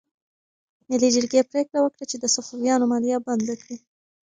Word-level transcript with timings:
ملي 0.89 1.09
جرګې 1.15 1.41
پریکړه 1.49 1.79
وکړه 1.81 2.05
چې 2.11 2.17
د 2.19 2.25
صفویانو 2.35 2.89
مالیه 2.91 3.17
بنده 3.27 3.55
کړي. 3.61 3.77